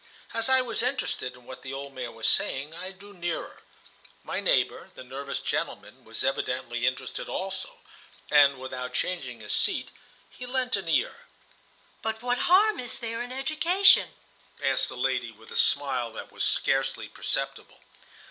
[0.33, 3.61] As I was interested in what the old man was saying, I drew nearer.
[4.23, 7.77] My neighbor, the nervous gentleman, was evidently interested also,
[8.31, 9.89] and, without changing his seat,
[10.27, 11.17] he lent an ear.
[12.01, 14.09] "But what harm is there in education?"
[14.63, 17.77] asked the lady, with a smile that was scarcely perceptible.